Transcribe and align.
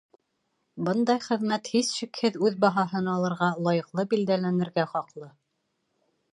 Бындай 0.87 1.21
хеҙмәт, 1.25 1.69
һис 1.73 1.91
шикһеҙ, 1.97 2.39
үҙ 2.49 2.57
баһаһын 2.65 3.11
алырға, 3.13 3.53
лайыҡлы 3.69 4.09
билдәләнергә 4.15 4.91
хаҡлы. 4.97 5.33